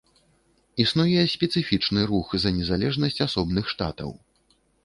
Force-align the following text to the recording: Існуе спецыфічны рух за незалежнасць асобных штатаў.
Існуе 0.83 1.21
спецыфічны 1.33 2.01
рух 2.13 2.33
за 2.47 2.55
незалежнасць 2.57 3.23
асобных 3.27 3.63
штатаў. 3.75 4.11